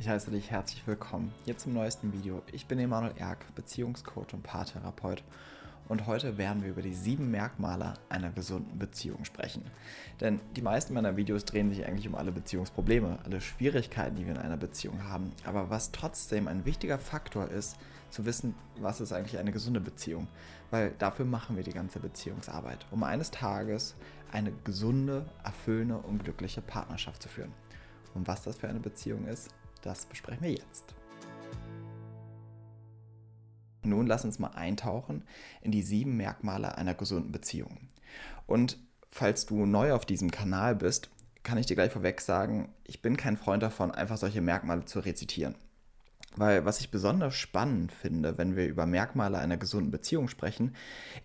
[0.00, 2.42] Ich heiße dich herzlich willkommen hier zum neuesten Video.
[2.52, 5.22] Ich bin Emanuel Erk, Beziehungscoach und Paartherapeut
[5.90, 9.62] und heute werden wir über die sieben Merkmale einer gesunden Beziehung sprechen.
[10.18, 14.32] Denn die meisten meiner Videos drehen sich eigentlich um alle Beziehungsprobleme, alle Schwierigkeiten, die wir
[14.32, 15.32] in einer Beziehung haben.
[15.44, 17.76] Aber was trotzdem ein wichtiger Faktor ist,
[18.08, 20.28] zu wissen, was ist eigentlich eine gesunde Beziehung.
[20.70, 23.96] Weil dafür machen wir die ganze Beziehungsarbeit, um eines Tages
[24.32, 27.52] eine gesunde, erfüllende und glückliche Partnerschaft zu führen.
[28.14, 29.50] Und was das für eine Beziehung ist,
[29.82, 30.94] das besprechen wir jetzt.
[33.82, 35.24] Nun lass uns mal eintauchen
[35.62, 37.88] in die sieben Merkmale einer gesunden Beziehung.
[38.46, 38.78] Und
[39.10, 41.10] falls du neu auf diesem Kanal bist,
[41.42, 45.00] kann ich dir gleich vorweg sagen, ich bin kein Freund davon, einfach solche Merkmale zu
[45.00, 45.54] rezitieren.
[46.36, 50.74] Weil was ich besonders spannend finde, wenn wir über Merkmale einer gesunden Beziehung sprechen,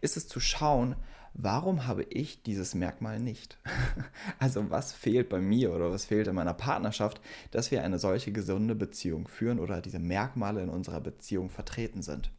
[0.01, 0.95] ist es zu schauen,
[1.33, 3.59] warum habe ich dieses Merkmal nicht?
[4.39, 8.31] Also was fehlt bei mir oder was fehlt in meiner Partnerschaft, dass wir eine solche
[8.31, 12.31] gesunde Beziehung führen oder diese Merkmale in unserer Beziehung vertreten sind.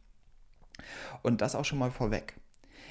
[1.23, 2.35] Und das auch schon mal vorweg.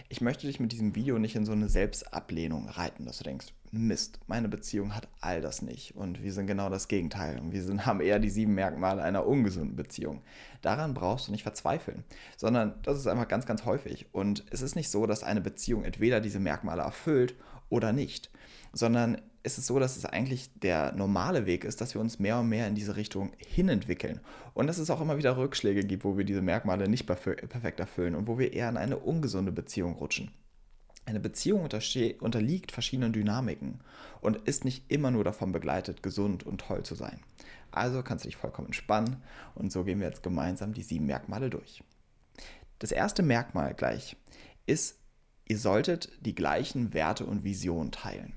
[0.09, 3.47] Ich möchte dich mit diesem Video nicht in so eine Selbstablehnung reiten, dass du denkst,
[3.77, 7.63] Mist, meine Beziehung hat all das nicht und wir sind genau das Gegenteil und wir
[7.63, 10.23] sind, haben eher die sieben Merkmale einer ungesunden Beziehung.
[10.63, 12.05] Daran brauchst du nicht verzweifeln,
[12.37, 15.85] sondern das ist einfach ganz, ganz häufig und es ist nicht so, dass eine Beziehung
[15.85, 17.35] entweder diese Merkmale erfüllt
[17.69, 18.31] oder nicht,
[18.73, 22.41] sondern ist es so, dass es eigentlich der normale Weg ist, dass wir uns mehr
[22.41, 24.21] und mehr in diese Richtung hinentwickeln.
[24.55, 28.17] Und dass es auch immer wieder Rückschläge gibt, wo wir diese Merkmale nicht perfekt erfüllen
[28.17, 30.33] und wo wir eher in eine ungesunde Beziehung rutschen.
[31.07, 33.81] Eine Beziehung unterliegt verschiedenen Dynamiken
[34.21, 37.21] und ist nicht immer nur davon begleitet, gesund und toll zu sein.
[37.71, 39.23] Also kannst du dich vollkommen entspannen
[39.55, 41.85] und so gehen wir jetzt gemeinsam die sieben Merkmale durch.
[42.81, 44.17] Das erste Merkmal gleich
[44.67, 44.99] ist,
[45.47, 48.33] ihr solltet die gleichen Werte und Visionen teilen.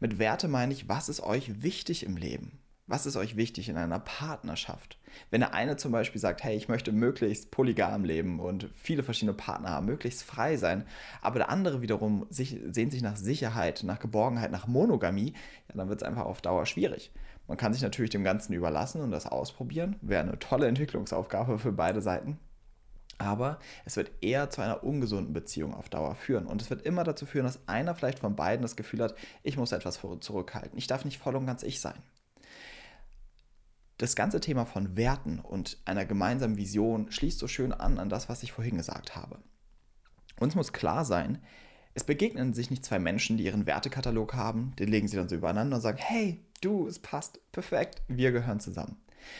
[0.00, 2.58] Mit Werte meine ich, was ist euch wichtig im Leben?
[2.86, 4.98] Was ist euch wichtig in einer Partnerschaft?
[5.30, 9.34] Wenn der eine zum Beispiel sagt, hey, ich möchte möglichst polygam leben und viele verschiedene
[9.34, 10.84] Partner haben, möglichst frei sein,
[11.20, 15.32] aber der andere wiederum sich, sehnt sich nach Sicherheit, nach Geborgenheit, nach Monogamie,
[15.68, 17.12] ja, dann wird es einfach auf Dauer schwierig.
[17.46, 19.96] Man kann sich natürlich dem Ganzen überlassen und das ausprobieren.
[20.00, 22.38] Wäre eine tolle Entwicklungsaufgabe für beide Seiten.
[23.18, 26.46] Aber es wird eher zu einer ungesunden Beziehung auf Dauer führen.
[26.46, 29.56] Und es wird immer dazu führen, dass einer vielleicht von beiden das Gefühl hat, ich
[29.56, 30.78] muss etwas zurückhalten.
[30.78, 32.00] Ich darf nicht voll und ganz ich sein.
[33.98, 38.28] Das ganze Thema von Werten und einer gemeinsamen Vision schließt so schön an an das,
[38.28, 39.38] was ich vorhin gesagt habe.
[40.40, 41.38] Uns muss klar sein,
[41.94, 45.36] es begegnen sich nicht zwei Menschen, die ihren Wertekatalog haben, den legen sie dann so
[45.36, 48.96] übereinander und sagen, hey, du, es passt, perfekt, wir gehören zusammen.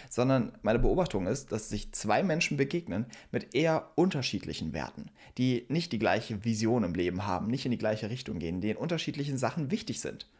[0.08, 5.92] Sondern meine Beobachtung ist, dass sich zwei Menschen begegnen mit eher unterschiedlichen Werten, die nicht
[5.92, 9.70] die gleiche Vision im Leben haben, nicht in die gleiche Richtung gehen, denen unterschiedliche Sachen
[9.70, 10.30] wichtig sind.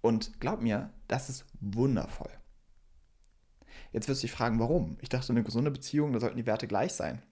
[0.00, 2.30] Und glaub mir, das ist wundervoll.
[3.92, 4.96] Jetzt wirst du dich fragen, warum?
[5.00, 7.22] Ich dachte, eine gesunde Beziehung, da sollten die Werte gleich sein.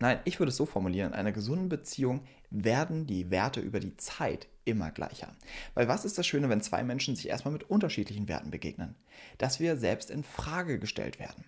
[0.00, 3.96] Nein, ich würde es so formulieren, in einer gesunden Beziehung werden die Werte über die
[3.96, 5.32] Zeit immer gleicher.
[5.74, 8.96] Weil was ist das Schöne, wenn zwei Menschen sich erstmal mit unterschiedlichen Werten begegnen?
[9.38, 11.44] Dass wir selbst in Frage gestellt werden.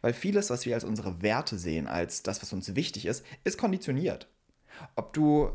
[0.00, 3.58] Weil vieles, was wir als unsere Werte sehen, als das, was uns wichtig ist, ist
[3.58, 4.28] konditioniert.
[4.94, 5.50] Ob du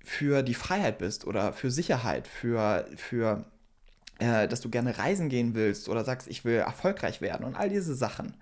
[0.00, 3.46] für die Freiheit bist oder für Sicherheit, für, für
[4.18, 7.68] äh, dass du gerne reisen gehen willst oder sagst, ich will erfolgreich werden und all
[7.68, 8.36] diese Sachen.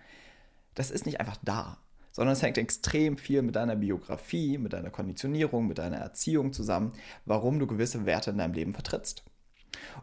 [0.74, 1.78] Das ist nicht einfach da,
[2.12, 6.92] sondern es hängt extrem viel mit deiner Biografie, mit deiner Konditionierung, mit deiner Erziehung zusammen,
[7.24, 9.24] warum du gewisse Werte in deinem Leben vertrittst.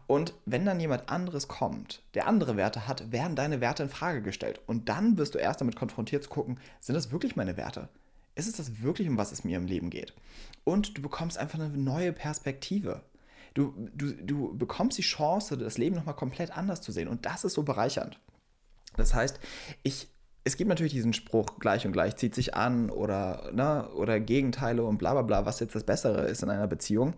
[0.06, 4.22] Und wenn dann jemand anderes kommt, der andere Werte hat, werden deine Werte in Frage
[4.22, 4.60] gestellt.
[4.66, 7.88] Und dann wirst du erst damit konfrontiert zu gucken, sind das wirklich meine Werte?
[8.34, 10.14] Ist es das wirklich, um was es mir im Leben geht?
[10.64, 13.02] Und du bekommst einfach eine neue Perspektive.
[13.54, 17.08] Du, du, du bekommst die Chance, das Leben nochmal komplett anders zu sehen.
[17.08, 18.20] Und das ist so bereichernd.
[18.96, 19.40] Das heißt,
[19.82, 20.08] ich,
[20.44, 24.82] es gibt natürlich diesen Spruch, gleich und gleich zieht sich an oder, ne, oder Gegenteile
[24.84, 27.14] und bla bla bla, was jetzt das Bessere ist in einer Beziehung.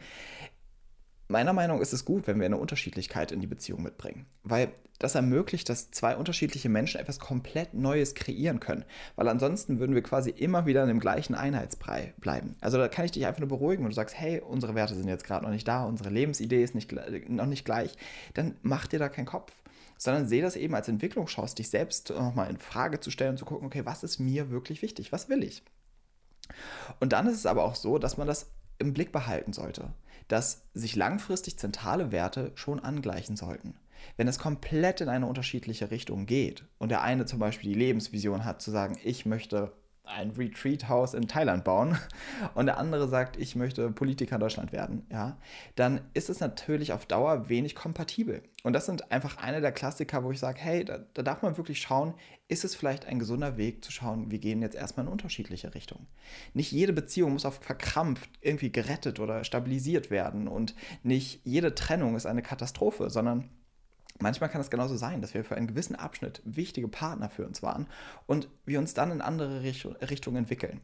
[1.32, 4.68] Meiner Meinung nach ist es gut, wenn wir eine Unterschiedlichkeit in die Beziehung mitbringen, weil
[4.98, 8.84] das ermöglicht, dass zwei unterschiedliche Menschen etwas komplett Neues kreieren können,
[9.16, 12.54] weil ansonsten würden wir quasi immer wieder in dem gleichen Einheitsbrei bleiben.
[12.60, 15.08] Also da kann ich dich einfach nur beruhigen und du sagst, hey, unsere Werte sind
[15.08, 16.92] jetzt gerade noch nicht da, unsere Lebensidee ist nicht,
[17.30, 17.96] noch nicht gleich,
[18.34, 19.54] dann mach dir da keinen Kopf,
[19.96, 23.46] sondern sehe das eben als Entwicklungschance, dich selbst nochmal in Frage zu stellen und zu
[23.46, 25.62] gucken, okay, was ist mir wirklich wichtig, was will ich?
[27.00, 29.94] Und dann ist es aber auch so, dass man das im Blick behalten sollte,
[30.32, 33.74] dass sich langfristig zentrale Werte schon angleichen sollten.
[34.16, 38.46] Wenn es komplett in eine unterschiedliche Richtung geht und der eine zum Beispiel die Lebensvision
[38.46, 39.72] hat, zu sagen, ich möchte
[40.04, 41.96] ein Retreat-Haus in Thailand bauen
[42.54, 45.38] und der andere sagt, ich möchte Politiker in Deutschland werden, ja,
[45.76, 48.42] dann ist es natürlich auf Dauer wenig kompatibel.
[48.64, 51.56] Und das sind einfach eine der Klassiker, wo ich sage, hey, da, da darf man
[51.56, 52.14] wirklich schauen,
[52.48, 56.06] ist es vielleicht ein gesunder Weg zu schauen, wir gehen jetzt erstmal in unterschiedliche Richtungen.
[56.52, 62.16] Nicht jede Beziehung muss auf verkrampft irgendwie gerettet oder stabilisiert werden und nicht jede Trennung
[62.16, 63.48] ist eine Katastrophe, sondern
[64.20, 67.62] Manchmal kann es genauso sein, dass wir für einen gewissen Abschnitt wichtige Partner für uns
[67.62, 67.88] waren
[68.26, 70.80] und wir uns dann in andere Richtungen entwickeln.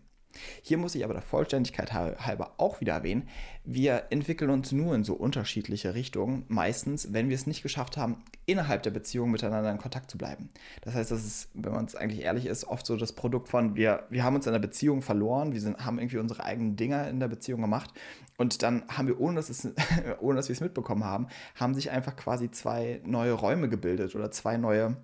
[0.62, 3.28] Hier muss ich aber der Vollständigkeit halber auch wieder erwähnen,
[3.64, 8.24] wir entwickeln uns nur in so unterschiedliche Richtungen, meistens, wenn wir es nicht geschafft haben,
[8.46, 10.48] innerhalb der Beziehung miteinander in Kontakt zu bleiben.
[10.80, 13.76] Das heißt, das ist, wenn man es eigentlich ehrlich ist, oft so das Produkt von,
[13.76, 17.08] wir, wir haben uns in der Beziehung verloren, wir sind, haben irgendwie unsere eigenen Dinge
[17.10, 17.92] in der Beziehung gemacht
[18.38, 19.68] und dann haben wir, ohne dass, es,
[20.20, 24.30] ohne dass wir es mitbekommen haben, haben sich einfach quasi zwei neue Räume gebildet oder
[24.30, 24.96] zwei neue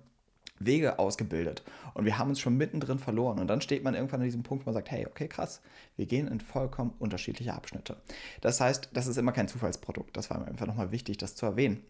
[0.59, 1.63] Wege ausgebildet.
[1.93, 3.39] Und wir haben uns schon mittendrin verloren.
[3.39, 5.61] Und dann steht man irgendwann an diesem Punkt, wo man sagt, hey, okay, krass,
[5.97, 7.97] wir gehen in vollkommen unterschiedliche Abschnitte.
[8.41, 10.15] Das heißt, das ist immer kein Zufallsprodukt.
[10.15, 11.83] Das war mir einfach nochmal wichtig, das zu erwähnen.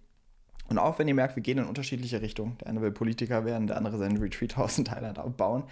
[0.68, 3.68] Und auch wenn ihr merkt, wir gehen in unterschiedliche Richtungen, der eine will Politiker werden,
[3.68, 5.64] der andere sein Retreat-Haus in Thailand aufbauen,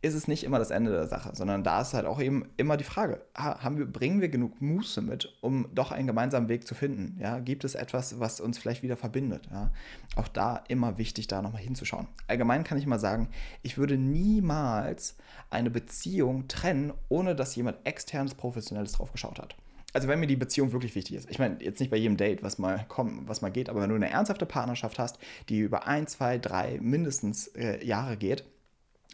[0.00, 2.76] ist es nicht immer das Ende der Sache, sondern da ist halt auch eben immer
[2.76, 6.76] die Frage, haben wir, bringen wir genug Muße mit, um doch einen gemeinsamen Weg zu
[6.76, 7.18] finden?
[7.20, 7.40] Ja?
[7.40, 9.48] Gibt es etwas, was uns vielleicht wieder verbindet?
[9.50, 9.72] Ja?
[10.14, 12.06] Auch da immer wichtig, da nochmal hinzuschauen.
[12.28, 13.28] Allgemein kann ich mal sagen,
[13.62, 15.16] ich würde niemals
[15.50, 19.56] eine Beziehung trennen, ohne dass jemand externes, professionelles drauf geschaut hat
[19.92, 22.42] also wenn mir die Beziehung wirklich wichtig ist, ich meine, jetzt nicht bei jedem Date,
[22.42, 25.18] was mal kommt, was mal geht, aber wenn du eine ernsthafte Partnerschaft hast,
[25.48, 28.44] die über ein, zwei, drei mindestens äh, Jahre geht,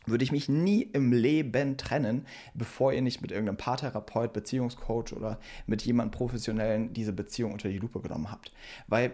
[0.06, 5.38] würde ich mich nie im Leben trennen, bevor ihr nicht mit irgendeinem Paartherapeut, Beziehungscoach oder
[5.66, 8.52] mit jemandem Professionellen diese Beziehung unter die Lupe genommen habt.
[8.86, 9.12] Weil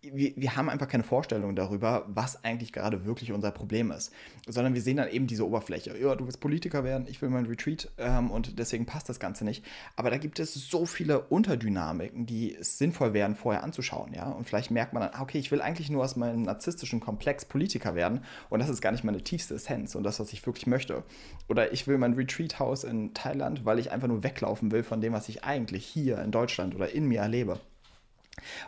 [0.00, 4.12] wir, wir haben einfach keine Vorstellung darüber, was eigentlich gerade wirklich unser Problem ist,
[4.46, 5.98] sondern wir sehen dann eben diese Oberfläche.
[5.98, 9.44] Ja, du willst Politiker werden, ich will mein Retreat ähm, und deswegen passt das Ganze
[9.44, 9.64] nicht.
[9.96, 14.30] Aber da gibt es so viele Unterdynamiken, die es sinnvoll wären, vorher anzuschauen, ja.
[14.30, 17.44] Und vielleicht merkt man dann, ah, okay, ich will eigentlich nur aus meinem narzisstischen Komplex
[17.44, 20.66] Politiker werden und das ist gar nicht meine tiefste Essenz und das, was ich wirklich
[20.66, 21.02] möchte.
[21.48, 25.12] Oder ich will mein Retreat-Haus in Thailand, weil ich einfach nur weglaufen will von dem,
[25.12, 27.58] was ich eigentlich hier in Deutschland oder in mir erlebe.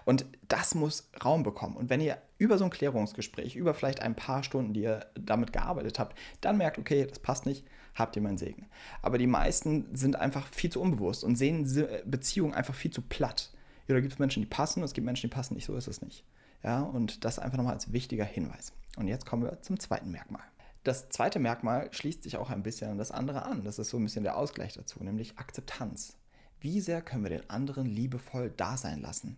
[0.05, 1.77] Und das muss Raum bekommen.
[1.77, 5.53] Und wenn ihr über so ein Klärungsgespräch, über vielleicht ein paar Stunden, die ihr damit
[5.53, 8.69] gearbeitet habt, dann merkt, okay, das passt nicht, habt ihr meinen Segen.
[9.03, 11.67] Aber die meisten sind einfach viel zu unbewusst und sehen
[12.05, 13.51] Beziehungen einfach viel zu platt.
[13.89, 15.89] Ja, da gibt es Menschen, die passen, es gibt Menschen, die passen nicht, so ist
[15.89, 16.25] es nicht.
[16.63, 18.73] Ja, und das einfach nochmal als wichtiger Hinweis.
[18.97, 20.43] Und jetzt kommen wir zum zweiten Merkmal.
[20.85, 23.65] Das zweite Merkmal schließt sich auch ein bisschen an das andere an.
[23.65, 26.17] Das ist so ein bisschen der Ausgleich dazu, nämlich Akzeptanz.
[26.61, 29.37] Wie sehr können wir den anderen liebevoll da sein lassen?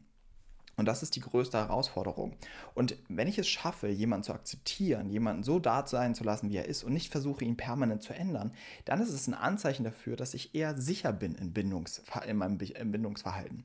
[0.76, 2.34] Und das ist die größte Herausforderung.
[2.74, 6.56] Und wenn ich es schaffe, jemanden zu akzeptieren, jemanden so da sein zu lassen, wie
[6.56, 8.52] er ist und nicht versuche, ihn permanent zu ändern,
[8.84, 12.58] dann ist es ein Anzeichen dafür, dass ich eher sicher bin in, Bindungs in meinem
[12.58, 13.64] Bindungsverhalten.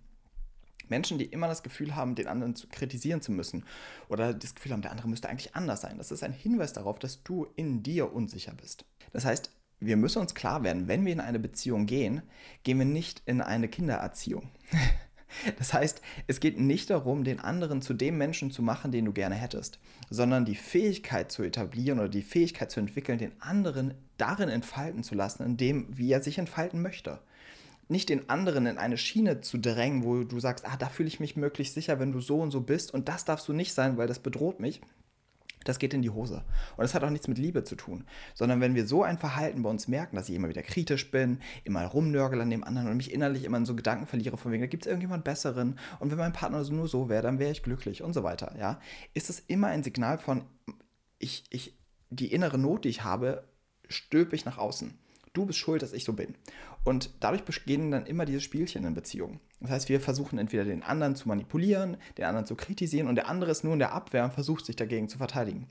[0.89, 3.65] Menschen, die immer das Gefühl haben, den anderen zu kritisieren zu müssen
[4.09, 6.99] oder das Gefühl haben, der andere müsste eigentlich anders sein, das ist ein Hinweis darauf,
[6.99, 8.85] dass du in dir unsicher bist.
[9.11, 12.23] Das heißt, wir müssen uns klar werden, wenn wir in eine Beziehung gehen,
[12.63, 14.49] gehen wir nicht in eine Kindererziehung.
[15.57, 19.13] Das heißt, es geht nicht darum, den anderen zu dem Menschen zu machen, den du
[19.13, 19.79] gerne hättest,
[20.09, 25.15] sondern die Fähigkeit zu etablieren oder die Fähigkeit zu entwickeln, den anderen darin entfalten zu
[25.15, 27.19] lassen, in dem, wie er sich entfalten möchte.
[27.89, 31.19] Nicht den anderen in eine Schiene zu drängen, wo du sagst, ah, da fühle ich
[31.19, 33.97] mich möglichst sicher, wenn du so und so bist und das darfst du nicht sein,
[33.97, 34.81] weil das bedroht mich,
[35.67, 36.43] das geht in die Hose.
[36.75, 39.63] Und das hat auch nichts mit Liebe zu tun, sondern wenn wir so ein Verhalten
[39.63, 42.97] bei uns merken, dass ich immer wieder kritisch bin, immer rumnörgel an dem anderen und
[42.97, 46.11] mich innerlich immer in so Gedanken verliere, von wegen, da gibt es irgendjemand Besseren und
[46.11, 48.79] wenn mein Partner nur so wäre, dann wäre ich glücklich und so weiter, ja,
[49.13, 50.43] ist es immer ein Signal von,
[51.19, 51.77] ich, ich,
[52.09, 53.43] die innere Not, die ich habe,
[53.89, 54.97] stülpe ich nach außen
[55.37, 56.35] du bist schuld, dass ich so bin.
[56.83, 59.39] Und dadurch beginnen dann immer diese Spielchen in Beziehungen.
[59.59, 63.27] Das heißt, wir versuchen entweder den anderen zu manipulieren, den anderen zu kritisieren und der
[63.27, 65.67] andere ist nur in der Abwehr und versucht sich dagegen zu verteidigen.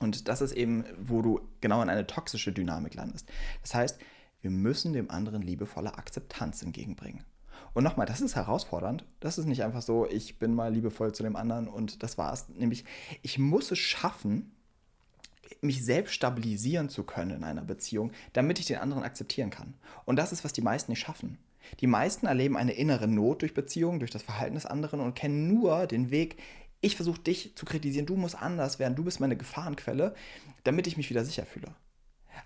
[0.00, 3.28] Und das ist eben, wo du genau in eine toxische Dynamik landest.
[3.62, 3.98] Das heißt,
[4.42, 7.24] wir müssen dem anderen liebevolle Akzeptanz entgegenbringen.
[7.72, 9.04] Und nochmal, das ist herausfordernd.
[9.20, 12.48] Das ist nicht einfach so, ich bin mal liebevoll zu dem anderen und das war's.
[12.50, 12.84] Nämlich,
[13.22, 14.52] ich muss es schaffen,
[15.60, 19.74] mich selbst stabilisieren zu können in einer Beziehung, damit ich den anderen akzeptieren kann.
[20.04, 21.38] Und das ist, was die meisten nicht schaffen.
[21.80, 25.48] Die meisten erleben eine innere Not durch Beziehungen, durch das Verhalten des anderen und kennen
[25.48, 26.36] nur den Weg,
[26.80, 30.14] ich versuche dich zu kritisieren, du musst anders werden, du bist meine Gefahrenquelle,
[30.64, 31.74] damit ich mich wieder sicher fühle.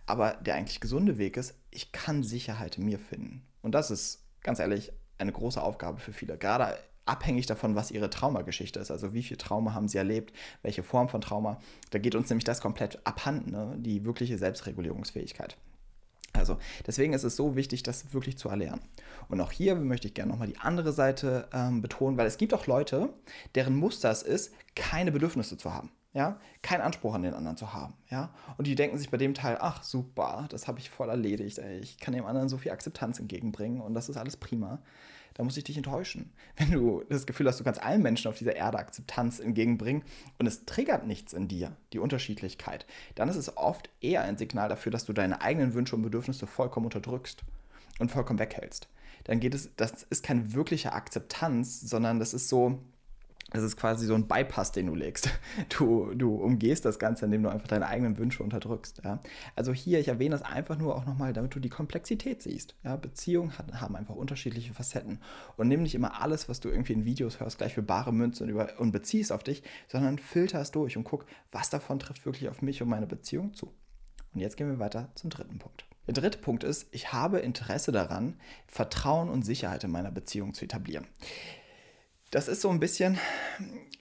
[0.07, 3.43] Aber der eigentlich gesunde Weg ist, ich kann Sicherheit in mir finden.
[3.63, 6.39] Und das ist, ganz ehrlich, eine große Aufgabe für viele.
[6.39, 8.91] Gerade abhängig davon, was ihre Traumageschichte ist.
[8.91, 11.61] Also wie viel Trauma haben sie erlebt, welche Form von Trauma.
[11.91, 13.75] Da geht uns nämlich das komplett abhanden, ne?
[13.79, 15.57] die wirkliche Selbstregulierungsfähigkeit.
[16.35, 18.81] Also deswegen ist es so wichtig, das wirklich zu erlernen.
[19.29, 22.55] Und auch hier möchte ich gerne nochmal die andere Seite ähm, betonen, weil es gibt
[22.55, 23.11] auch Leute,
[23.55, 25.91] deren Muster es ist, keine Bedürfnisse zu haben.
[26.15, 29.35] Ja, keinen Anspruch an den anderen zu haben, ja, und die denken sich bei dem
[29.35, 31.79] Teil, ach super, das habe ich voll erledigt, ey.
[31.79, 34.83] ich kann dem anderen so viel Akzeptanz entgegenbringen und das ist alles prima
[35.39, 36.33] da muss ich dich enttäuschen.
[36.57, 40.03] Wenn du das Gefühl hast, du kannst allen Menschen auf dieser Erde Akzeptanz entgegenbringen
[40.39, 44.69] und es triggert nichts in dir, die Unterschiedlichkeit, dann ist es oft eher ein Signal
[44.69, 47.45] dafür, dass du deine eigenen Wünsche und Bedürfnisse vollkommen unterdrückst
[48.01, 48.89] und vollkommen weghältst.
[49.25, 52.81] Dann geht es, das ist keine wirkliche Akzeptanz, sondern das ist so,
[53.51, 55.31] das ist quasi so ein Bypass, den du legst.
[55.71, 59.03] Du, du umgehst das Ganze, indem du einfach deine eigenen Wünsche unterdrückst.
[59.05, 59.21] Ja?
[59.55, 62.75] Also hier, ich erwähne das einfach nur auch nochmal, damit du die Komplexität siehst.
[62.85, 62.97] Ja?
[62.97, 65.21] Beziehungen haben einfach unterschiedliche Facetten.
[65.57, 68.45] Und nimm nicht immer alles, was du irgendwie in Videos hörst, gleich für bare Münze
[68.45, 72.25] und, über, und beziehst auf dich, sondern filter es durch und guck, was davon trifft
[72.25, 73.73] wirklich auf mich und meine Beziehung zu.
[74.35, 75.87] Und jetzt gehen wir weiter zum dritten Punkt.
[76.07, 80.65] Der dritte Punkt ist, ich habe Interesse daran, Vertrauen und Sicherheit in meiner Beziehung zu
[80.65, 81.07] etablieren.
[82.31, 83.19] Das ist so ein bisschen,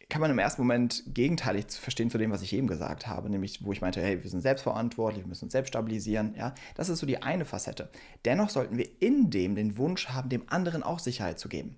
[0.09, 3.63] kann man im ersten Moment gegenteilig verstehen zu dem, was ich eben gesagt habe, nämlich
[3.63, 6.33] wo ich meinte, hey, wir sind selbstverantwortlich, wir müssen uns selbst stabilisieren.
[6.35, 7.89] Ja, das ist so die eine Facette.
[8.25, 11.77] Dennoch sollten wir in dem den Wunsch haben, dem anderen auch Sicherheit zu geben.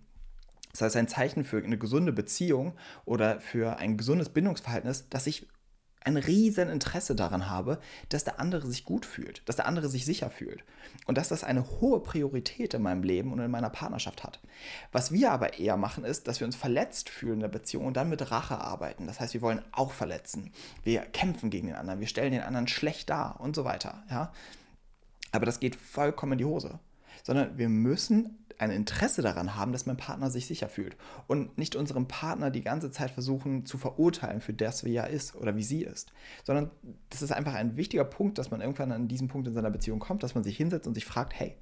[0.71, 2.73] Das heißt, ein Zeichen für eine gesunde Beziehung
[3.05, 5.47] oder für ein gesundes Bindungsverhalten ist, dass ich
[6.01, 10.05] ein riesen Interesse daran habe, dass der andere sich gut fühlt, dass der andere sich
[10.05, 10.63] sicher fühlt
[11.05, 14.39] und dass das eine hohe Priorität in meinem Leben und in meiner Partnerschaft hat.
[14.91, 17.97] Was wir aber eher machen ist, dass wir uns verletzt fühlen in der Beziehung und
[17.97, 19.07] dann mit Rache arbeiten.
[19.07, 20.51] Das heißt, wir wollen auch verletzen.
[20.83, 24.31] Wir kämpfen gegen den anderen, wir stellen den anderen schlecht dar und so weiter, ja?
[25.31, 26.79] Aber das geht vollkommen in die Hose,
[27.23, 30.97] sondern wir müssen ein Interesse daran haben, dass mein Partner sich sicher fühlt
[31.27, 35.35] und nicht unserem Partner die ganze Zeit versuchen zu verurteilen für das, wie er ist
[35.35, 36.11] oder wie sie ist,
[36.43, 36.69] sondern
[37.09, 39.99] das ist einfach ein wichtiger Punkt, dass man irgendwann an diesen Punkt in seiner Beziehung
[39.99, 41.55] kommt, dass man sich hinsetzt und sich fragt, hey,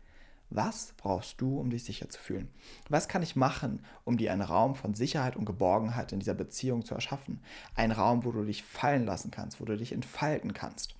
[0.50, 2.50] was brauchst du, um dich sicher zu fühlen?
[2.90, 6.86] Was kann ich machen, um dir einen Raum von Sicherheit und Geborgenheit in dieser Beziehung
[6.86, 7.42] zu erschaffen?
[7.76, 10.97] Ein Raum, wo du dich fallen lassen kannst, wo du dich entfalten kannst.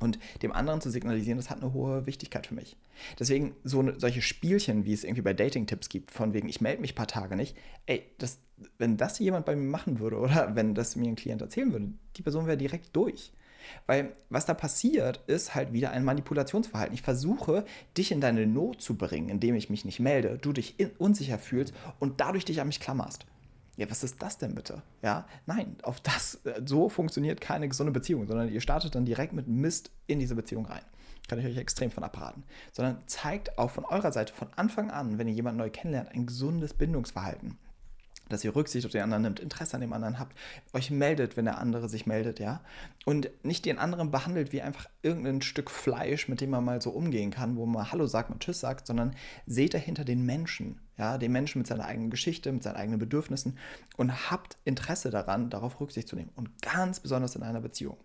[0.00, 2.76] Und dem anderen zu signalisieren, das hat eine hohe Wichtigkeit für mich.
[3.18, 6.80] Deswegen so eine, solche Spielchen, wie es irgendwie bei Dating-Tipps gibt, von wegen, ich melde
[6.80, 8.38] mich ein paar Tage nicht, ey, das,
[8.78, 11.92] wenn das jemand bei mir machen würde oder wenn das mir ein Klient erzählen würde,
[12.16, 13.32] die Person wäre direkt durch.
[13.86, 16.94] Weil was da passiert, ist halt wieder ein Manipulationsverhalten.
[16.94, 17.66] Ich versuche,
[17.96, 21.74] dich in deine Not zu bringen, indem ich mich nicht melde, du dich unsicher fühlst
[21.98, 23.26] und dadurch dich an mich klammerst.
[23.80, 24.82] Ja, was ist das denn bitte?
[25.00, 29.32] Ja, nein, auf das, äh, so funktioniert keine gesunde Beziehung, sondern ihr startet dann direkt
[29.32, 30.82] mit Mist in diese Beziehung rein.
[31.28, 32.44] Kann ich euch extrem von abraten.
[32.72, 36.26] Sondern zeigt auch von eurer Seite von Anfang an, wenn ihr jemanden neu kennenlernt, ein
[36.26, 37.56] gesundes Bindungsverhalten
[38.32, 40.36] dass ihr Rücksicht auf den anderen nimmt, Interesse an dem anderen habt,
[40.72, 42.62] euch meldet, wenn der andere sich meldet, ja.
[43.04, 46.90] Und nicht den anderen behandelt wie einfach irgendein Stück Fleisch, mit dem man mal so
[46.90, 49.14] umgehen kann, wo man Hallo sagt, man Tschüss sagt, sondern
[49.46, 53.58] seht dahinter den Menschen, ja, den Menschen mit seiner eigenen Geschichte, mit seinen eigenen Bedürfnissen
[53.96, 56.30] und habt Interesse daran, darauf Rücksicht zu nehmen.
[56.36, 57.96] Und ganz besonders in einer Beziehung.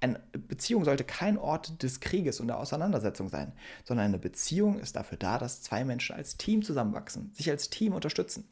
[0.00, 3.52] Eine Beziehung sollte kein Ort des Krieges und der Auseinandersetzung sein,
[3.84, 7.94] sondern eine Beziehung ist dafür da, dass zwei Menschen als Team zusammenwachsen, sich als Team
[7.94, 8.48] unterstützen.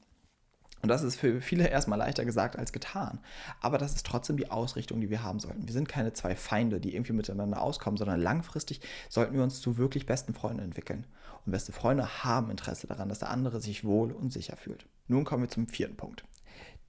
[0.82, 3.20] Und das ist für viele erstmal leichter gesagt als getan.
[3.60, 5.66] Aber das ist trotzdem die Ausrichtung, die wir haben sollten.
[5.66, 9.76] Wir sind keine zwei Feinde, die irgendwie miteinander auskommen, sondern langfristig sollten wir uns zu
[9.76, 11.06] wirklich besten Freunden entwickeln.
[11.44, 14.86] Und beste Freunde haben Interesse daran, dass der andere sich wohl und sicher fühlt.
[15.06, 16.24] Nun kommen wir zum vierten Punkt.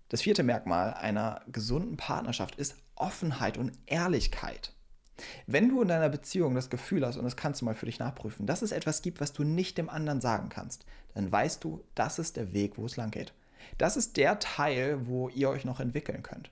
[0.10, 4.74] Das vierte Merkmal einer gesunden Partnerschaft ist Offenheit und Ehrlichkeit.
[5.48, 8.00] Wenn du in deiner Beziehung das Gefühl hast, und das kannst du mal für dich
[8.00, 11.84] nachprüfen, dass es etwas gibt, was du nicht dem anderen sagen kannst, dann weißt du,
[11.96, 13.34] das ist der Weg, wo es lang geht.
[13.78, 16.52] Das ist der Teil, wo ihr euch noch entwickeln könnt.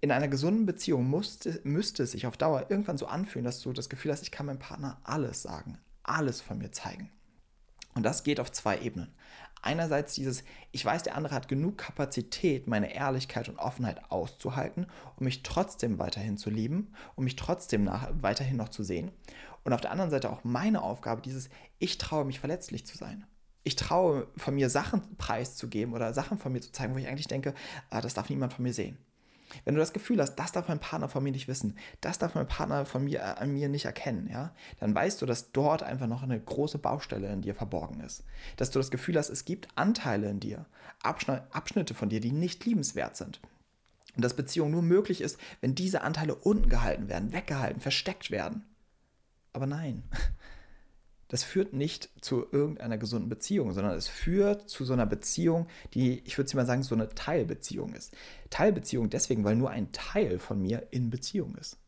[0.00, 3.72] In einer gesunden Beziehung musste, müsste es sich auf Dauer irgendwann so anfühlen, dass du
[3.72, 7.10] das Gefühl hast, ich kann meinem Partner alles sagen, alles von mir zeigen.
[7.94, 9.12] Und das geht auf zwei Ebenen.
[9.62, 10.42] Einerseits dieses,
[10.72, 15.98] ich weiß, der andere hat genug Kapazität, meine Ehrlichkeit und Offenheit auszuhalten, um mich trotzdem
[15.98, 19.10] weiterhin zu lieben, um mich trotzdem nach, weiterhin noch zu sehen.
[19.64, 23.26] Und auf der anderen Seite auch meine Aufgabe, dieses, ich traue mich verletzlich zu sein
[23.62, 27.28] ich traue von mir Sachen preiszugeben oder Sachen von mir zu zeigen, wo ich eigentlich
[27.28, 27.54] denke,
[27.90, 28.96] ah, das darf niemand von mir sehen.
[29.64, 32.34] Wenn du das Gefühl hast, das darf mein Partner von mir nicht wissen, das darf
[32.34, 35.82] mein Partner von mir äh, an mir nicht erkennen, ja, dann weißt du, dass dort
[35.82, 38.24] einfach noch eine große Baustelle in dir verborgen ist.
[38.56, 40.66] Dass du das Gefühl hast, es gibt Anteile in dir,
[41.02, 43.40] Abschnitte von dir, die nicht liebenswert sind.
[44.16, 48.64] Und dass Beziehung nur möglich ist, wenn diese Anteile unten gehalten werden, weggehalten, versteckt werden.
[49.52, 50.02] Aber nein,
[51.30, 56.18] das führt nicht zu irgendeiner gesunden Beziehung, sondern es führt zu so einer Beziehung, die,
[56.26, 58.12] ich würde mal sagen, so eine Teilbeziehung ist.
[58.50, 61.78] Teilbeziehung deswegen, weil nur ein Teil von mir in Beziehung ist.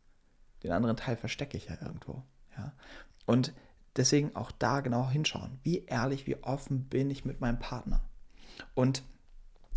[0.62, 2.22] Den anderen Teil verstecke ich ja irgendwo.
[2.56, 2.72] Ja?
[3.26, 3.52] Und
[3.96, 5.58] deswegen auch da genau hinschauen.
[5.64, 8.00] Wie ehrlich, wie offen bin ich mit meinem Partner?
[8.75, 9.02] Und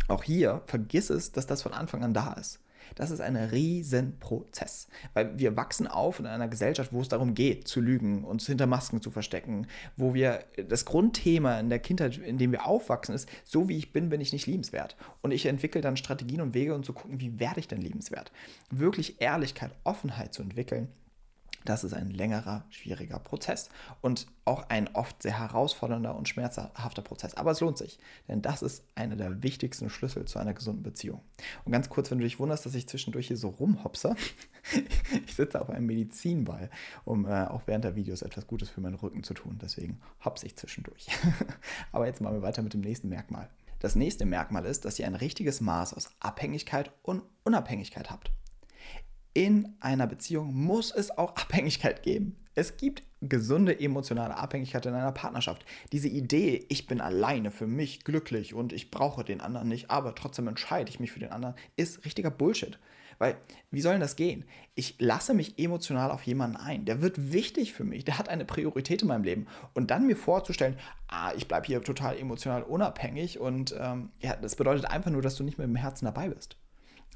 [0.06, 2.60] auch hier vergiss es, dass das von Anfang an da ist.
[2.94, 7.68] Das ist ein Riesenprozess, weil wir wachsen auf in einer Gesellschaft, wo es darum geht,
[7.68, 9.66] zu lügen, uns hinter Masken zu verstecken,
[9.96, 13.92] wo wir das Grundthema in der Kindheit, in dem wir aufwachsen, ist, so wie ich
[13.92, 14.96] bin, bin ich nicht liebenswert.
[15.22, 18.32] Und ich entwickle dann Strategien und Wege, um zu gucken, wie werde ich denn liebenswert.
[18.70, 20.88] Wirklich Ehrlichkeit, Offenheit zu entwickeln,
[21.68, 23.68] das ist ein längerer, schwieriger Prozess
[24.00, 27.34] und auch ein oft sehr herausfordernder und schmerzhafter Prozess.
[27.34, 31.20] Aber es lohnt sich, denn das ist einer der wichtigsten Schlüssel zu einer gesunden Beziehung.
[31.64, 34.14] Und ganz kurz, wenn du dich wunderst, dass ich zwischendurch hier so rumhopse,
[35.26, 36.70] ich sitze auf einem Medizinball,
[37.04, 39.58] um äh, auch während der Videos etwas Gutes für meinen Rücken zu tun.
[39.60, 41.08] Deswegen hopse ich zwischendurch.
[41.92, 43.50] Aber jetzt machen wir weiter mit dem nächsten Merkmal.
[43.80, 48.30] Das nächste Merkmal ist, dass ihr ein richtiges Maß aus Abhängigkeit und Unabhängigkeit habt
[49.36, 52.36] in einer Beziehung muss es auch Abhängigkeit geben.
[52.54, 55.66] Es gibt gesunde emotionale Abhängigkeit in einer Partnerschaft.
[55.92, 60.14] Diese Idee, ich bin alleine für mich glücklich und ich brauche den anderen nicht, aber
[60.14, 62.78] trotzdem entscheide ich mich für den anderen, ist richtiger Bullshit.
[63.18, 63.36] Weil,
[63.70, 64.44] wie soll denn das gehen?
[64.74, 66.86] Ich lasse mich emotional auf jemanden ein.
[66.86, 68.04] Der wird wichtig für mich.
[68.04, 69.46] Der hat eine Priorität in meinem Leben.
[69.74, 70.78] Und dann mir vorzustellen,
[71.08, 75.36] ah, ich bleibe hier total emotional unabhängig und ähm, ja, das bedeutet einfach nur, dass
[75.36, 76.56] du nicht mit dem Herzen dabei bist.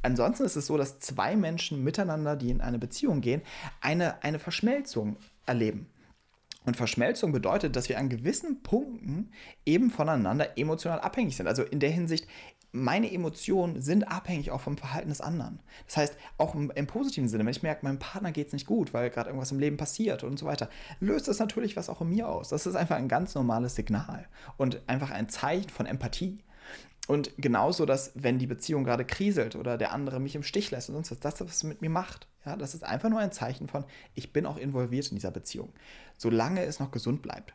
[0.03, 3.43] Ansonsten ist es so, dass zwei Menschen miteinander, die in eine Beziehung gehen,
[3.81, 5.17] eine, eine Verschmelzung
[5.47, 5.87] erleben.
[6.65, 9.31] Und Verschmelzung bedeutet, dass wir an gewissen Punkten
[9.65, 11.47] eben voneinander emotional abhängig sind.
[11.47, 12.27] Also in der Hinsicht,
[12.73, 15.61] meine Emotionen sind abhängig auch vom Verhalten des anderen.
[15.87, 18.67] Das heißt, auch im, im positiven Sinne, wenn ich merke, meinem Partner geht es nicht
[18.67, 20.69] gut, weil gerade irgendwas im Leben passiert und so weiter,
[21.01, 22.51] löst das natürlich was auch in mir aus.
[22.51, 26.39] Das ist einfach ein ganz normales Signal und einfach ein Zeichen von Empathie.
[27.11, 30.91] Und genauso, dass wenn die Beziehung gerade kriselt oder der andere mich im Stich lässt
[30.91, 32.29] und sonst was, das, was es mit mir macht.
[32.47, 35.73] Ja, das ist einfach nur ein Zeichen von, ich bin auch involviert in dieser Beziehung.
[36.17, 37.53] Solange es noch gesund bleibt.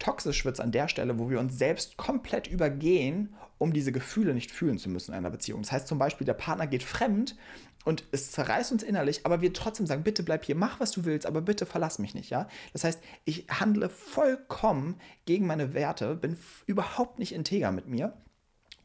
[0.00, 4.34] Toxisch wird es an der Stelle, wo wir uns selbst komplett übergehen, um diese Gefühle
[4.34, 5.62] nicht fühlen zu müssen in einer Beziehung.
[5.62, 7.36] Das heißt zum Beispiel, der Partner geht fremd
[7.84, 11.04] und es zerreißt uns innerlich, aber wir trotzdem sagen, bitte bleib hier, mach was du
[11.04, 12.48] willst, aber bitte verlass mich nicht, ja?
[12.72, 18.12] Das heißt, ich handle vollkommen gegen meine Werte, bin überhaupt nicht integer mit mir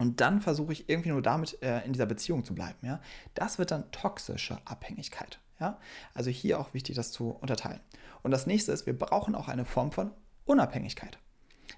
[0.01, 2.79] und dann versuche ich irgendwie nur damit äh, in dieser Beziehung zu bleiben.
[2.81, 2.99] Ja?
[3.35, 5.39] Das wird dann toxische Abhängigkeit.
[5.59, 5.77] Ja?
[6.15, 7.79] Also hier auch wichtig, das zu unterteilen.
[8.23, 10.11] Und das nächste ist, wir brauchen auch eine Form von
[10.45, 11.19] Unabhängigkeit.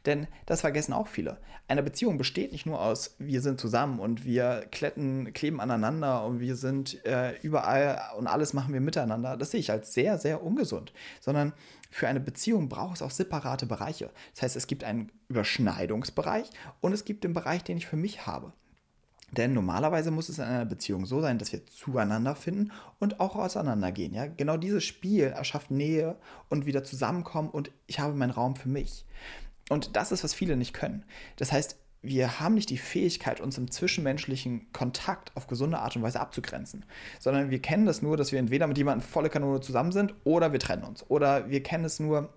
[0.05, 1.37] Denn das vergessen auch viele.
[1.67, 6.39] Eine Beziehung besteht nicht nur aus, wir sind zusammen und wir kletten, kleben aneinander und
[6.39, 9.37] wir sind äh, überall und alles machen wir miteinander.
[9.37, 10.93] Das sehe ich als sehr, sehr ungesund.
[11.21, 11.53] Sondern
[11.89, 14.09] für eine Beziehung braucht es auch separate Bereiche.
[14.33, 16.49] Das heißt, es gibt einen Überschneidungsbereich
[16.81, 18.51] und es gibt den Bereich, den ich für mich habe.
[19.35, 23.35] Denn normalerweise muss es in einer Beziehung so sein, dass wir zueinander finden und auch
[23.35, 24.13] auseinandergehen.
[24.13, 24.27] Ja?
[24.27, 26.17] Genau dieses Spiel erschafft Nähe
[26.49, 29.05] und wieder zusammenkommen und ich habe meinen Raum für mich.
[29.69, 31.05] Und das ist, was viele nicht können.
[31.37, 36.03] Das heißt, wir haben nicht die Fähigkeit, uns im zwischenmenschlichen Kontakt auf gesunde Art und
[36.03, 36.85] Weise abzugrenzen,
[37.19, 40.51] sondern wir kennen das nur, dass wir entweder mit jemandem volle Kanone zusammen sind oder
[40.51, 41.09] wir trennen uns.
[41.09, 42.33] Oder wir kennen es nur,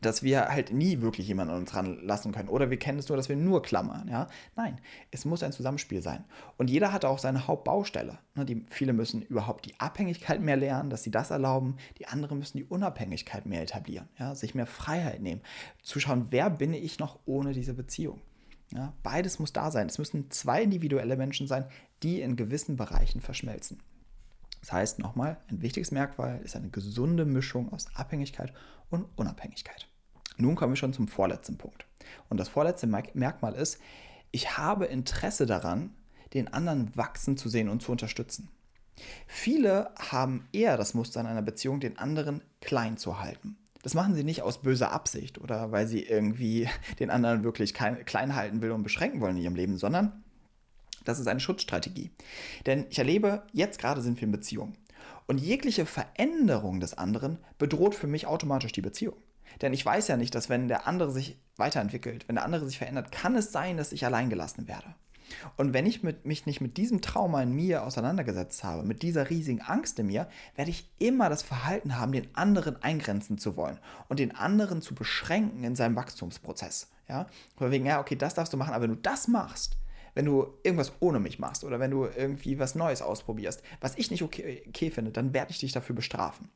[0.00, 2.48] dass wir halt nie wirklich jemanden an uns ranlassen können.
[2.48, 4.08] Oder wir kennen es nur, dass wir nur klammern.
[4.08, 4.28] Ja?
[4.56, 6.24] Nein, es muss ein Zusammenspiel sein.
[6.56, 8.18] Und jeder hat auch seine Hauptbaustelle.
[8.34, 11.76] Ne, die, viele müssen überhaupt die Abhängigkeit mehr lernen, dass sie das erlauben.
[11.98, 14.34] Die anderen müssen die Unabhängigkeit mehr etablieren, ja?
[14.34, 15.42] sich mehr Freiheit nehmen.
[15.82, 18.20] Zu schauen, wer bin ich noch ohne diese Beziehung.
[18.72, 18.94] Ja?
[19.02, 19.86] Beides muss da sein.
[19.88, 21.66] Es müssen zwei individuelle Menschen sein,
[22.02, 23.82] die in gewissen Bereichen verschmelzen.
[24.60, 28.52] Das heißt nochmal, ein wichtiges Merkmal ist eine gesunde Mischung aus Abhängigkeit
[28.90, 29.88] und Unabhängigkeit.
[30.36, 31.86] Nun kommen wir schon zum vorletzten Punkt.
[32.28, 33.80] Und das vorletzte Merkmal ist,
[34.30, 35.90] ich habe Interesse daran,
[36.34, 38.48] den anderen wachsen zu sehen und zu unterstützen.
[39.26, 43.56] Viele haben eher das Muster in einer Beziehung, den anderen klein zu halten.
[43.82, 46.68] Das machen sie nicht aus böser Absicht oder weil sie irgendwie
[46.98, 50.22] den anderen wirklich klein halten will und beschränken wollen in ihrem Leben, sondern
[51.04, 52.10] das ist eine Schutzstrategie.
[52.66, 54.74] Denn ich erlebe, jetzt gerade sind wir in Beziehung.
[55.26, 59.16] Und jegliche Veränderung des anderen bedroht für mich automatisch die Beziehung.
[59.62, 62.78] Denn ich weiß ja nicht, dass wenn der andere sich weiterentwickelt, wenn der andere sich
[62.78, 64.94] verändert, kann es sein, dass ich alleingelassen werde.
[65.56, 69.30] Und wenn ich mit, mich nicht mit diesem Trauma in mir auseinandergesetzt habe, mit dieser
[69.30, 73.78] riesigen Angst in mir, werde ich immer das Verhalten haben, den anderen eingrenzen zu wollen
[74.08, 76.90] und den anderen zu beschränken in seinem Wachstumsprozess.
[77.08, 77.26] Ja?
[77.58, 79.76] wegen, ja, okay, das darfst du machen, aber wenn du das machst,
[80.14, 84.10] wenn du irgendwas ohne mich machst oder wenn du irgendwie was Neues ausprobierst, was ich
[84.10, 86.50] nicht okay, okay finde, dann werde ich dich dafür bestrafen.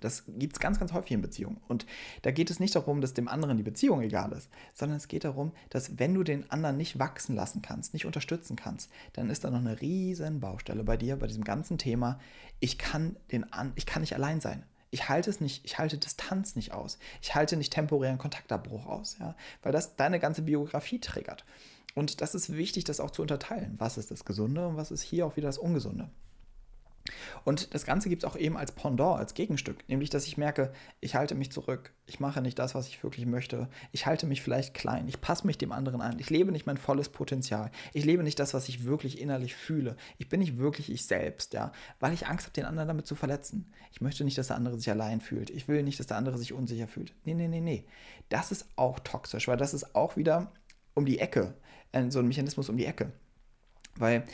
[0.00, 1.60] Das gibt es ganz, ganz häufig in Beziehungen.
[1.66, 1.84] Und
[2.22, 5.24] da geht es nicht darum, dass dem anderen die Beziehung egal ist, sondern es geht
[5.24, 9.42] darum, dass wenn du den anderen nicht wachsen lassen kannst, nicht unterstützen kannst, dann ist
[9.42, 12.20] da noch eine riesen Baustelle bei dir, bei diesem ganzen Thema.
[12.60, 14.64] Ich kann, den ich kann nicht allein sein.
[14.90, 16.98] Ich halte es nicht, ich halte Distanz nicht aus.
[17.20, 21.44] Ich halte nicht temporären Kontaktabbruch aus, ja, weil das deine ganze Biografie triggert.
[21.98, 23.74] Und das ist wichtig, das auch zu unterteilen.
[23.78, 26.08] Was ist das Gesunde und was ist hier auch wieder das Ungesunde?
[27.44, 30.72] Und das Ganze gibt es auch eben als Pendant, als Gegenstück, nämlich dass ich merke,
[31.00, 34.42] ich halte mich zurück, ich mache nicht das, was ich wirklich möchte, ich halte mich
[34.42, 38.04] vielleicht klein, ich passe mich dem anderen an, ich lebe nicht mein volles Potenzial, ich
[38.04, 41.72] lebe nicht das, was ich wirklich innerlich fühle, ich bin nicht wirklich ich selbst, ja,
[41.98, 43.72] weil ich Angst habe, den anderen damit zu verletzen.
[43.90, 46.38] Ich möchte nicht, dass der andere sich allein fühlt, ich will nicht, dass der andere
[46.38, 47.14] sich unsicher fühlt.
[47.24, 47.86] Nee, nee, nee, nee.
[48.28, 50.52] Das ist auch toxisch, weil das ist auch wieder
[50.98, 51.54] um die Ecke,
[51.92, 53.12] äh, so ein Mechanismus um die Ecke.
[53.96, 54.24] Weil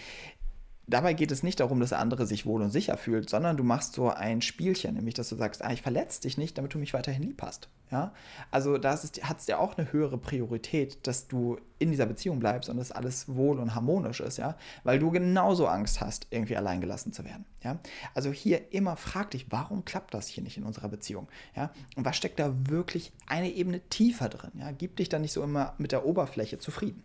[0.87, 3.65] dabei geht es nicht darum, dass der andere sich wohl und sicher fühlt, sondern du
[3.65, 6.79] machst so ein Spielchen, nämlich dass du sagst, ah, ich verletze dich nicht, damit du
[6.79, 7.69] mich weiterhin lieb hast.
[7.91, 8.13] Ja?
[8.51, 12.69] Also da hat es ja auch eine höhere Priorität, dass du in dieser Beziehung bleibst
[12.69, 17.13] und dass alles wohl und harmonisch ist, ja, weil du genauso Angst hast, irgendwie alleingelassen
[17.13, 17.45] zu werden.
[17.63, 17.79] Ja?
[18.15, 21.29] Also hier immer frag dich, warum klappt das hier nicht in unserer Beziehung?
[21.57, 21.71] Ja?
[21.97, 24.53] Und was steckt da wirklich eine Ebene tiefer drin?
[24.59, 24.71] Ja?
[24.73, 27.03] Gib dich da nicht so immer mit der Oberfläche zufrieden.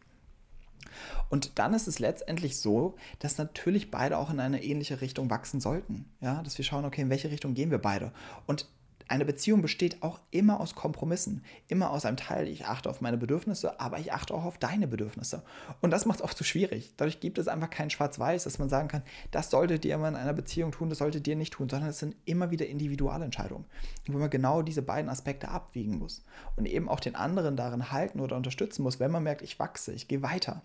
[1.30, 5.60] Und dann ist es letztendlich so, dass natürlich beide auch in eine ähnliche Richtung wachsen
[5.60, 6.06] sollten.
[6.22, 8.12] Ja, dass wir schauen, okay, in welche Richtung gehen wir beide?
[8.48, 8.68] Und
[9.10, 13.18] eine Beziehung besteht auch immer aus Kompromissen, immer aus einem Teil, ich achte auf meine
[13.18, 15.42] Bedürfnisse, aber ich achte auch auf deine Bedürfnisse.
[15.82, 16.94] Und das macht es oft so schwierig.
[16.96, 20.16] Dadurch gibt es einfach kein Schwarz-Weiß, dass man sagen kann, das solltet ihr immer in
[20.16, 23.66] einer Beziehung tun, das solltet ihr nicht tun, sondern es sind immer wieder Individualentscheidungen,
[24.08, 26.24] wo man genau diese beiden Aspekte abwiegen muss
[26.56, 29.92] und eben auch den anderen darin halten oder unterstützen muss, wenn man merkt, ich wachse,
[29.92, 30.62] ich gehe weiter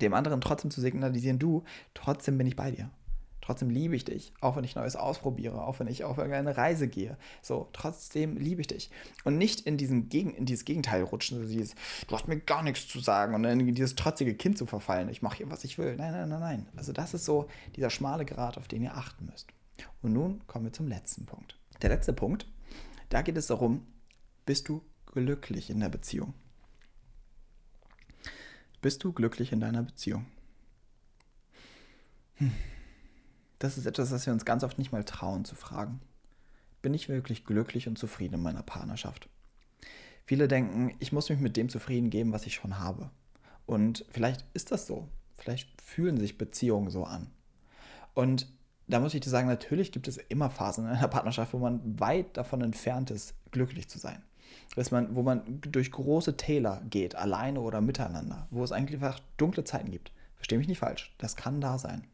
[0.00, 2.90] dem anderen trotzdem zu signalisieren, du, trotzdem bin ich bei dir.
[3.42, 6.86] Trotzdem liebe ich dich, auch wenn ich Neues ausprobiere, auch wenn ich auf irgendeine Reise
[6.86, 7.18] gehe.
[7.42, 8.88] So, trotzdem liebe ich dich.
[9.24, 11.74] Und nicht in, diesen Gegen, in dieses Gegenteil rutschen, so dieses,
[12.06, 15.08] du hast mir gar nichts zu sagen und in dieses trotzige Kind zu verfallen.
[15.08, 15.96] Ich mache hier, was ich will.
[15.96, 16.68] Nein, nein, nein, nein.
[16.76, 19.48] Also das ist so dieser schmale Grat, auf den ihr achten müsst.
[20.02, 21.58] Und nun kommen wir zum letzten Punkt.
[21.82, 22.46] Der letzte Punkt,
[23.08, 23.84] da geht es darum,
[24.46, 26.32] bist du glücklich in der Beziehung?
[28.82, 30.26] Bist du glücklich in deiner Beziehung?
[32.34, 32.52] Hm.
[33.60, 36.00] Das ist etwas, was wir uns ganz oft nicht mal trauen zu fragen.
[36.82, 39.28] Bin ich wirklich glücklich und zufrieden in meiner Partnerschaft?
[40.26, 43.10] Viele denken, ich muss mich mit dem zufrieden geben, was ich schon habe.
[43.66, 45.08] Und vielleicht ist das so.
[45.36, 47.30] Vielleicht fühlen sich Beziehungen so an.
[48.14, 48.48] Und
[48.88, 52.00] da muss ich dir sagen, natürlich gibt es immer Phasen in einer Partnerschaft, wo man
[52.00, 54.24] weit davon entfernt ist, glücklich zu sein
[54.74, 59.20] dass man, wo man durch große Täler geht, alleine oder miteinander, wo es eigentlich einfach
[59.36, 60.12] dunkle Zeiten gibt.
[60.36, 62.04] Verstehe mich nicht falsch, das kann da sein.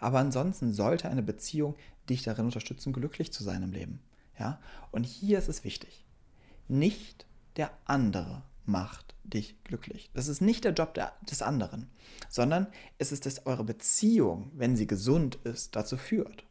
[0.00, 1.74] Aber ansonsten sollte eine Beziehung
[2.08, 4.00] dich darin unterstützen, glücklich zu sein im Leben.
[4.38, 4.60] Ja?
[4.90, 6.04] Und hier ist es wichtig.
[6.68, 10.10] Nicht der andere macht dich glücklich.
[10.14, 11.90] Das ist nicht der Job der, des anderen,
[12.28, 12.66] sondern
[12.98, 16.44] es ist, dass eure Beziehung, wenn sie gesund ist, dazu führt.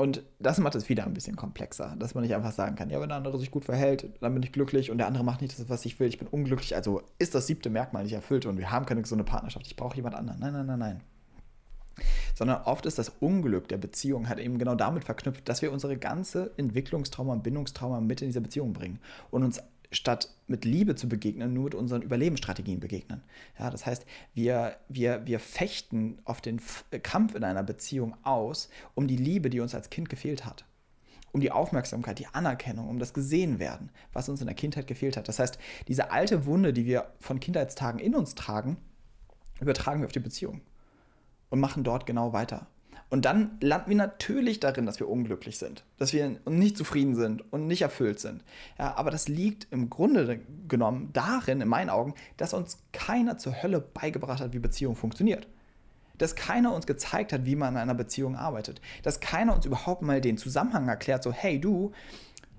[0.00, 3.00] Und das macht es wieder ein bisschen komplexer, dass man nicht einfach sagen kann, ja,
[3.00, 5.58] wenn der andere sich gut verhält, dann bin ich glücklich und der andere macht nicht
[5.58, 6.76] das, was ich will, ich bin unglücklich.
[6.76, 9.96] Also ist das siebte Merkmal nicht erfüllt und wir haben keine gesunde Partnerschaft, ich brauche
[9.96, 10.38] jemand anderen.
[10.38, 11.00] Nein, nein, nein, nein.
[12.36, 15.96] Sondern oft ist das Unglück der Beziehung halt eben genau damit verknüpft, dass wir unsere
[15.96, 19.00] ganze Entwicklungstrauma und Bindungstrauma mit in diese Beziehung bringen
[19.32, 23.22] und uns statt mit Liebe zu begegnen, nur mit unseren Überlebensstrategien begegnen.
[23.58, 26.60] Ja, das heißt, wir, wir, wir fechten auf den
[27.02, 30.64] Kampf in einer Beziehung aus, um die Liebe, die uns als Kind gefehlt hat.
[31.32, 35.28] Um die Aufmerksamkeit, die Anerkennung, um das Gesehenwerden, was uns in der Kindheit gefehlt hat.
[35.28, 38.78] Das heißt, diese alte Wunde, die wir von Kindheitstagen in uns tragen,
[39.60, 40.62] übertragen wir auf die Beziehung
[41.50, 42.66] und machen dort genau weiter.
[43.10, 47.42] Und dann landen wir natürlich darin, dass wir unglücklich sind, dass wir nicht zufrieden sind
[47.52, 48.44] und nicht erfüllt sind.
[48.78, 53.62] Ja, aber das liegt im Grunde genommen darin, in meinen Augen, dass uns keiner zur
[53.62, 55.48] Hölle beigebracht hat, wie Beziehung funktioniert.
[56.18, 58.82] Dass keiner uns gezeigt hat, wie man in einer Beziehung arbeitet.
[59.02, 61.92] Dass keiner uns überhaupt mal den Zusammenhang erklärt, so, hey du,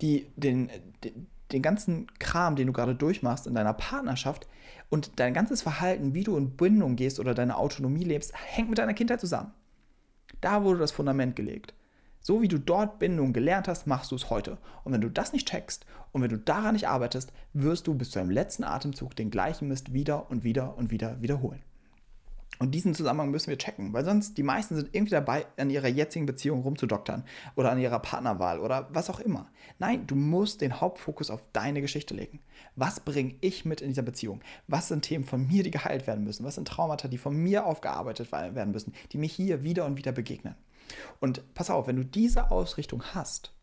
[0.02, 0.72] die, den,
[1.04, 4.48] den, den ganzen Kram, den du gerade durchmachst in deiner Partnerschaft
[4.90, 8.80] und dein ganzes Verhalten, wie du in Bindung gehst oder deine Autonomie lebst, hängt mit
[8.80, 9.52] deiner Kindheit zusammen.
[10.42, 11.74] Da wurde das Fundament gelegt.
[12.22, 14.58] So wie du dort Bindung gelernt hast, machst du es heute.
[14.84, 18.12] Und wenn du das nicht checkst und wenn du daran nicht arbeitest, wirst du bis
[18.12, 21.62] zu deinem letzten Atemzug den gleichen Mist wieder und wieder und wieder wiederholen.
[22.58, 25.88] Und diesen Zusammenhang müssen wir checken, weil sonst die meisten sind irgendwie dabei, an ihrer
[25.88, 27.24] jetzigen Beziehung rumzudoktern
[27.56, 29.50] oder an ihrer Partnerwahl oder was auch immer.
[29.78, 32.42] Nein, du musst den Hauptfokus auf deine Geschichte legen.
[32.76, 34.42] Was bringe ich mit in dieser Beziehung?
[34.68, 36.44] Was sind Themen von mir, die geheilt werden müssen?
[36.44, 40.12] Was sind Traumata, die von mir aufgearbeitet werden müssen, die mir hier wieder und wieder
[40.12, 40.56] begegnen?
[41.22, 43.54] Und pass auf, wenn du diese Ausrichtung hast,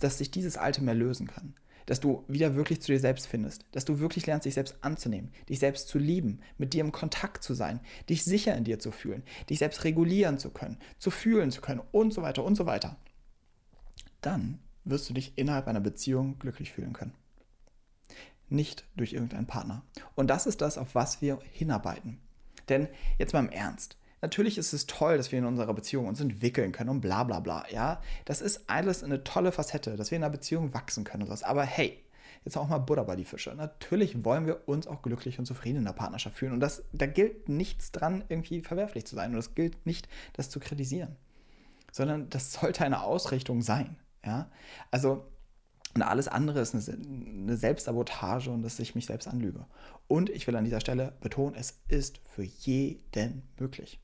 [0.00, 1.54] dass sich dieses Alte mehr lösen kann,
[1.88, 5.32] dass du wieder wirklich zu dir selbst findest, dass du wirklich lernst, dich selbst anzunehmen,
[5.48, 8.90] dich selbst zu lieben, mit dir im Kontakt zu sein, dich sicher in dir zu
[8.90, 12.66] fühlen, dich selbst regulieren zu können, zu fühlen zu können und so weiter und so
[12.66, 12.96] weiter.
[14.20, 17.14] dann wirst du dich innerhalb einer Beziehung glücklich fühlen können.
[18.48, 19.82] Nicht durch irgendeinen Partner.
[20.14, 22.18] Und das ist das, auf was wir hinarbeiten.
[22.68, 23.97] Denn jetzt mal im Ernst.
[24.20, 27.40] Natürlich ist es toll, dass wir in unserer Beziehung uns entwickeln können und bla bla
[27.40, 27.66] bla.
[27.70, 31.28] Ja, das ist alles eine tolle Facette, dass wir in einer Beziehung wachsen können und
[31.28, 31.42] sowas.
[31.42, 32.02] Aber hey,
[32.44, 33.54] jetzt auch mal Butter bei die Fische.
[33.54, 36.52] Natürlich wollen wir uns auch glücklich und zufrieden in der Partnerschaft fühlen.
[36.52, 39.32] Und das, da gilt nichts dran, irgendwie verwerflich zu sein.
[39.32, 41.16] Und es gilt nicht, das zu kritisieren.
[41.92, 43.96] Sondern das sollte eine Ausrichtung sein.
[44.24, 44.50] Ja,
[44.90, 45.24] also
[45.94, 49.66] und alles andere ist eine Selbstsabotage und dass ich mich selbst anlüge.
[50.06, 53.98] Und ich will an dieser Stelle betonen, es ist für jeden möglich.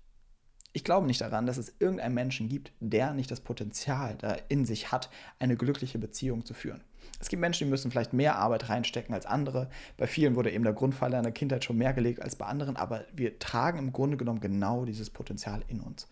[0.77, 4.65] Ich glaube nicht daran, dass es irgendeinen Menschen gibt, der nicht das Potenzial da in
[4.65, 5.09] sich hat,
[5.39, 6.83] eine glückliche Beziehung zu führen.
[7.21, 9.71] Es gibt Menschen, die müssen vielleicht mehr Arbeit reinstecken als andere.
[9.97, 12.77] Bei vielen wurde eben der Grundpfeiler in der Kindheit schon mehr gelegt als bei anderen,
[12.77, 16.09] aber wir tragen im Grunde genommen genau dieses Potenzial in uns.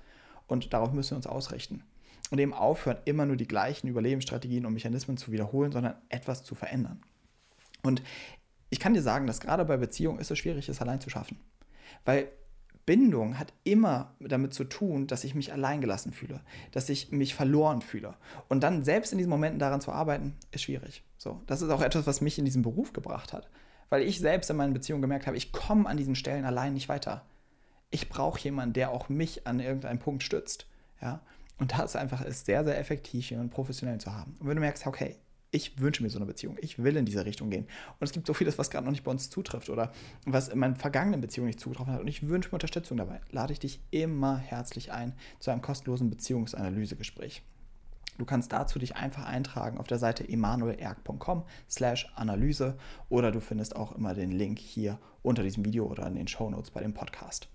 [0.47, 1.83] Und darauf müssen wir uns ausrichten.
[2.31, 6.55] Und eben aufhören, immer nur die gleichen Überlebensstrategien und Mechanismen zu wiederholen, sondern etwas zu
[6.55, 7.03] verändern.
[7.83, 8.01] Und
[8.71, 11.41] ich kann dir sagen, dass gerade bei Beziehungen ist es schwierig, es allein zu schaffen.
[12.05, 12.29] Weil
[12.85, 16.41] Bindung hat immer damit zu tun, dass ich mich alleingelassen fühle,
[16.73, 18.15] dass ich mich verloren fühle.
[18.49, 21.05] Und dann selbst in diesen Momenten daran zu arbeiten, ist schwierig.
[21.17, 23.49] So, das ist auch etwas, was mich in diesen Beruf gebracht hat.
[23.89, 26.89] Weil ich selbst in meinen Beziehungen gemerkt habe, ich komme an diesen Stellen allein nicht
[26.89, 27.25] weiter.
[27.91, 30.67] Ich brauche jemanden, der auch mich an irgendeinem Punkt stützt.
[31.01, 31.21] Ja?
[31.59, 34.35] Und das einfach ist sehr, sehr effektiv, jemanden professionell zu haben.
[34.41, 35.17] Und wenn du merkst, okay,
[35.53, 36.57] ich wünsche mir so eine Beziehung.
[36.61, 37.65] Ich will in diese Richtung gehen.
[37.65, 39.93] Und es gibt so vieles, was gerade noch nicht bei uns zutrifft oder
[40.25, 42.01] was in meinen vergangenen Beziehungen nicht zugetroffen hat.
[42.01, 43.21] Und ich wünsche mir Unterstützung dabei.
[43.31, 47.43] Lade ich dich immer herzlich ein zu einem kostenlosen Beziehungsanalysegespräch.
[48.19, 53.77] Du kannst dazu dich einfach eintragen auf der Seite emanuelerg.com slash Analyse oder du findest
[53.77, 56.95] auch immer den Link hier unter diesem Video oder in den Show Notes bei dem
[56.95, 57.49] Podcast.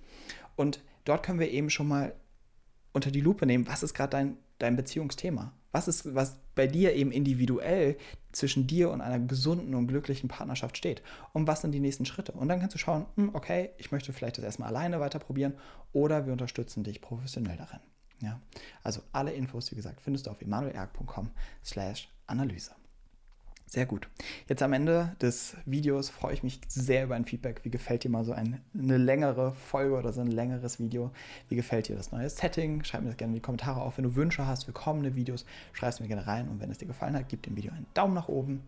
[0.56, 2.14] Und dort können wir eben schon mal
[2.94, 5.54] unter die Lupe nehmen, was ist gerade dein, dein Beziehungsthema?
[5.78, 7.98] Was ist, was bei dir eben individuell
[8.32, 11.04] zwischen dir und einer gesunden und glücklichen Partnerschaft steht?
[11.34, 12.32] Und was sind die nächsten Schritte?
[12.32, 15.54] Und dann kannst du schauen, hm, okay, ich möchte vielleicht das erstmal alleine weiter probieren
[15.94, 17.80] oder wir unterstützen dich professionell darin.
[18.24, 18.42] Ja?
[18.82, 21.30] Also alle Infos, wie gesagt, findest du auf emanuelerg.com
[21.64, 22.72] slash Analyse.
[23.70, 24.08] Sehr gut.
[24.48, 27.60] Jetzt am Ende des Videos freue ich mich sehr über ein Feedback.
[27.66, 31.12] Wie gefällt dir mal so ein, eine längere Folge oder so ein längeres Video?
[31.50, 32.86] Wie gefällt dir das neue Setting?
[32.86, 33.98] Schreib mir das gerne in die Kommentare auf.
[33.98, 36.48] Wenn du Wünsche hast für kommende Videos, schreib es mir gerne rein.
[36.48, 38.64] Und wenn es dir gefallen hat, gib dem Video einen Daumen nach oben.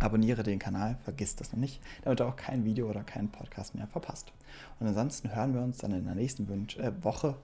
[0.00, 3.74] Abonniere den Kanal, vergiss das noch nicht, damit du auch kein Video oder keinen Podcast
[3.74, 4.34] mehr verpasst.
[4.78, 7.36] Und ansonsten hören wir uns dann in der nächsten Wünsch äh, Woche.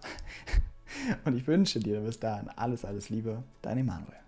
[1.24, 3.42] Und ich wünsche dir bis dahin alles, alles Liebe.
[3.62, 4.21] Dein Emanuel.